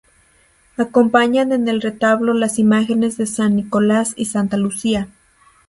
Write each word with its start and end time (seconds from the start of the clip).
Acompañan 0.77 1.51
en 1.51 1.67
el 1.67 1.79
retablo 1.79 2.33
las 2.33 2.57
imágenes 2.57 3.17
de 3.17 3.27
San 3.27 3.55
Nicolás 3.55 4.13
y 4.17 4.25
Santa 4.25 4.57
Lucía. 4.57 5.09